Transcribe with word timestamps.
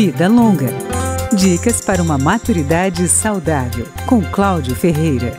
Vida 0.00 0.28
Longa. 0.28 0.68
Dicas 1.34 1.80
para 1.80 2.00
uma 2.00 2.16
maturidade 2.16 3.08
saudável, 3.08 3.84
com 4.06 4.22
Cláudio 4.22 4.76
Ferreira. 4.76 5.36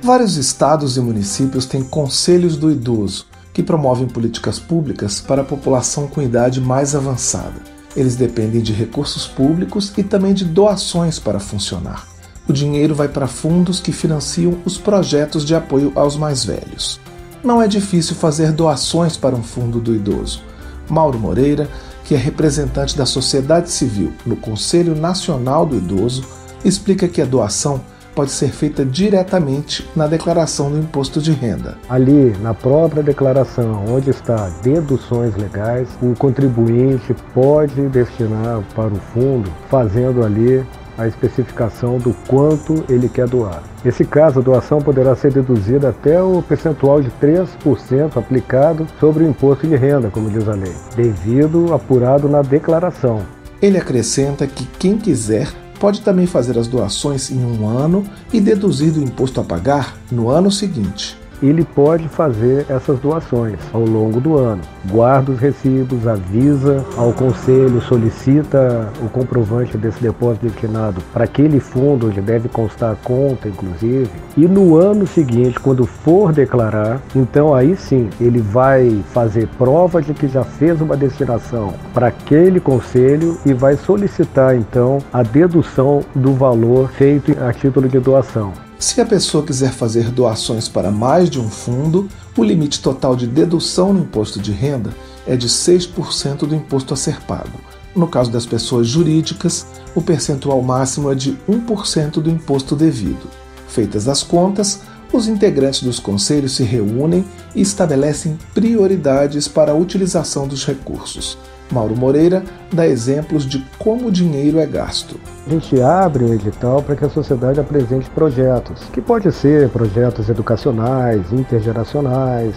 Vários 0.00 0.36
estados 0.36 0.96
e 0.96 1.00
municípios 1.00 1.66
têm 1.66 1.82
conselhos 1.82 2.56
do 2.56 2.70
idoso, 2.70 3.26
que 3.52 3.60
promovem 3.60 4.06
políticas 4.06 4.60
públicas 4.60 5.20
para 5.20 5.42
a 5.42 5.44
população 5.44 6.06
com 6.06 6.22
idade 6.22 6.60
mais 6.60 6.94
avançada. 6.94 7.60
Eles 7.96 8.14
dependem 8.14 8.62
de 8.62 8.72
recursos 8.72 9.26
públicos 9.26 9.92
e 9.96 10.04
também 10.04 10.32
de 10.32 10.44
doações 10.44 11.18
para 11.18 11.40
funcionar. 11.40 12.06
O 12.48 12.52
dinheiro 12.52 12.94
vai 12.94 13.08
para 13.08 13.26
fundos 13.26 13.80
que 13.80 13.90
financiam 13.90 14.60
os 14.64 14.78
projetos 14.78 15.44
de 15.44 15.56
apoio 15.56 15.90
aos 15.96 16.16
mais 16.16 16.44
velhos. 16.44 17.00
Não 17.42 17.60
é 17.60 17.66
difícil 17.66 18.14
fazer 18.14 18.52
doações 18.52 19.16
para 19.16 19.34
um 19.34 19.42
fundo 19.42 19.80
do 19.80 19.92
idoso. 19.92 20.53
Mauro 20.88 21.18
Moreira, 21.18 21.68
que 22.04 22.14
é 22.14 22.18
representante 22.18 22.96
da 22.96 23.06
sociedade 23.06 23.70
civil 23.70 24.12
no 24.26 24.36
Conselho 24.36 24.94
Nacional 24.94 25.64
do 25.64 25.76
Idoso, 25.76 26.24
explica 26.64 27.08
que 27.08 27.22
a 27.22 27.24
doação 27.24 27.80
pode 28.14 28.30
ser 28.30 28.50
feita 28.50 28.84
diretamente 28.84 29.88
na 29.94 30.06
declaração 30.06 30.70
do 30.70 30.78
imposto 30.78 31.20
de 31.20 31.32
renda. 31.32 31.76
Ali, 31.88 32.34
na 32.40 32.54
própria 32.54 33.02
declaração, 33.02 33.84
onde 33.88 34.10
está 34.10 34.48
deduções 34.62 35.34
legais, 35.36 35.88
o 36.00 36.14
contribuinte 36.14 37.14
pode 37.34 37.88
destinar 37.88 38.62
para 38.74 38.92
o 38.92 39.00
fundo, 39.12 39.50
fazendo 39.68 40.24
ali 40.24 40.64
a 40.96 41.06
especificação 41.06 41.98
do 41.98 42.14
quanto 42.28 42.84
ele 42.88 43.08
quer 43.08 43.28
doar. 43.28 43.62
Nesse 43.84 44.04
caso, 44.04 44.40
a 44.40 44.42
doação 44.42 44.80
poderá 44.80 45.14
ser 45.14 45.32
deduzida 45.32 45.88
até 45.88 46.22
o 46.22 46.42
percentual 46.42 47.02
de 47.02 47.10
3% 47.22 48.16
aplicado 48.16 48.86
sobre 49.00 49.24
o 49.24 49.28
imposto 49.28 49.66
de 49.66 49.76
renda, 49.76 50.10
como 50.10 50.30
diz 50.30 50.48
a 50.48 50.54
lei, 50.54 50.74
devido 50.96 51.74
apurado 51.74 52.28
na 52.28 52.42
declaração. 52.42 53.22
Ele 53.60 53.78
acrescenta 53.78 54.46
que 54.46 54.66
quem 54.78 54.98
quiser 54.98 55.48
pode 55.80 56.00
também 56.00 56.26
fazer 56.26 56.58
as 56.58 56.68
doações 56.68 57.30
em 57.30 57.44
um 57.44 57.66
ano 57.66 58.04
e 58.32 58.40
deduzir 58.40 58.92
do 58.92 59.02
imposto 59.02 59.40
a 59.40 59.44
pagar 59.44 59.96
no 60.10 60.28
ano 60.28 60.50
seguinte 60.50 61.23
ele 61.42 61.64
pode 61.64 62.08
fazer 62.08 62.66
essas 62.68 62.98
doações 62.98 63.58
ao 63.72 63.84
longo 63.84 64.20
do 64.20 64.36
ano. 64.36 64.60
Guarda 64.90 65.32
os 65.32 65.38
recibos, 65.38 66.06
avisa 66.06 66.84
ao 66.96 67.12
conselho, 67.12 67.80
solicita 67.80 68.92
o 69.02 69.08
comprovante 69.08 69.76
desse 69.76 70.00
depósito 70.02 70.46
destinado 70.46 71.00
para 71.12 71.24
aquele 71.24 71.60
fundo 71.60 72.08
onde 72.08 72.20
deve 72.20 72.48
constar 72.48 72.92
a 72.92 72.96
conta, 72.96 73.48
inclusive. 73.48 74.10
E 74.36 74.46
no 74.46 74.76
ano 74.76 75.06
seguinte, 75.06 75.60
quando 75.60 75.86
for 75.86 76.32
declarar, 76.32 77.00
então 77.14 77.54
aí 77.54 77.76
sim 77.76 78.08
ele 78.20 78.40
vai 78.40 79.02
fazer 79.12 79.48
prova 79.58 80.02
de 80.02 80.12
que 80.12 80.28
já 80.28 80.44
fez 80.44 80.80
uma 80.80 80.96
destinação 80.96 81.74
para 81.92 82.08
aquele 82.08 82.60
conselho 82.60 83.38
e 83.44 83.52
vai 83.52 83.76
solicitar 83.76 84.56
então 84.56 84.98
a 85.12 85.22
dedução 85.22 86.02
do 86.14 86.32
valor 86.32 86.90
feito 86.90 87.32
a 87.42 87.52
título 87.52 87.88
de 87.88 87.98
doação. 87.98 88.52
Se 88.84 89.00
a 89.00 89.06
pessoa 89.06 89.42
quiser 89.42 89.72
fazer 89.72 90.10
doações 90.10 90.68
para 90.68 90.90
mais 90.90 91.30
de 91.30 91.40
um 91.40 91.48
fundo, 91.48 92.06
o 92.36 92.44
limite 92.44 92.82
total 92.82 93.16
de 93.16 93.26
dedução 93.26 93.94
no 93.94 94.00
imposto 94.00 94.38
de 94.38 94.52
renda 94.52 94.94
é 95.26 95.34
de 95.36 95.48
6% 95.48 96.46
do 96.46 96.54
imposto 96.54 96.92
a 96.92 96.96
ser 96.96 97.22
pago. 97.22 97.58
No 97.96 98.06
caso 98.06 98.30
das 98.30 98.44
pessoas 98.44 98.86
jurídicas, 98.86 99.66
o 99.94 100.02
percentual 100.02 100.60
máximo 100.60 101.10
é 101.10 101.14
de 101.14 101.32
1% 101.48 102.20
do 102.20 102.28
imposto 102.28 102.76
devido. 102.76 103.26
Feitas 103.68 104.06
as 104.06 104.22
contas, 104.22 104.82
os 105.16 105.28
integrantes 105.28 105.82
dos 105.82 106.00
conselhos 106.00 106.56
se 106.56 106.64
reúnem 106.64 107.24
e 107.54 107.60
estabelecem 107.60 108.36
prioridades 108.52 109.46
para 109.46 109.72
a 109.72 109.74
utilização 109.74 110.48
dos 110.48 110.66
recursos. 110.66 111.38
Mauro 111.70 111.96
Moreira 111.96 112.42
dá 112.72 112.86
exemplos 112.86 113.46
de 113.46 113.64
como 113.78 114.08
o 114.08 114.12
dinheiro 114.12 114.58
é 114.58 114.66
gasto. 114.66 115.18
A 115.46 115.50
gente 115.50 115.80
abre 115.80 116.24
um 116.24 116.34
edital 116.34 116.82
para 116.82 116.96
que 116.96 117.04
a 117.04 117.10
sociedade 117.10 117.60
apresente 117.60 118.10
projetos, 118.10 118.82
que 118.92 119.00
pode 119.00 119.30
ser 119.32 119.68
projetos 119.70 120.28
educacionais, 120.28 121.32
intergeracionais, 121.32 122.54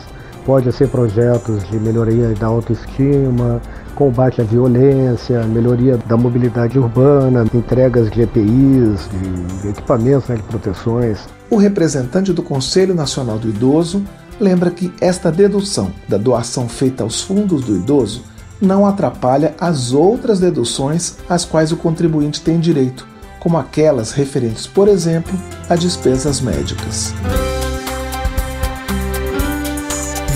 pode 0.48 0.72
ser 0.72 0.88
projetos 0.88 1.68
de 1.70 1.78
melhoria 1.78 2.30
da 2.30 2.48
autoestima, 2.48 3.62
combate 3.94 4.40
à 4.40 4.46
violência, 4.46 5.44
melhoria 5.44 5.98
da 5.98 6.16
mobilidade 6.16 6.80
urbana, 6.80 7.46
entregas 7.54 8.10
de 8.10 8.22
EPIs, 8.22 9.10
de 9.62 9.68
equipamentos 9.68 10.30
né, 10.30 10.38
de 10.38 10.44
proteções. 10.44 11.28
O 11.50 11.58
representante 11.58 12.32
do 12.32 12.42
Conselho 12.42 12.96
Nacional 12.96 13.38
do 13.38 13.50
Idoso 13.50 14.02
lembra 14.40 14.72
que 14.72 14.94
esta 15.02 15.30
dedução 15.30 15.92
da 16.08 16.16
doação 16.16 16.70
feita 16.70 17.04
aos 17.04 17.22
fundos 17.22 17.66
do 17.66 17.76
idoso 17.76 18.24
não 18.62 18.86
atrapalha 18.86 19.54
as 19.60 19.92
outras 19.92 20.40
deduções 20.40 21.18
às 21.28 21.44
quais 21.44 21.74
o 21.74 21.78
contribuinte 21.78 22.42
tem 22.42 22.58
direito, 22.58 23.06
como 23.38 23.58
aquelas 23.58 24.14
referentes, 24.14 24.66
por 24.66 24.88
exemplo, 24.88 25.38
a 25.70 25.76
despesas 25.76 26.40
médicas. 26.40 27.14